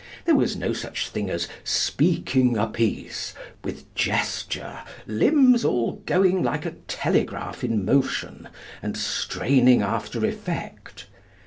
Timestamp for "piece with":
2.65-3.93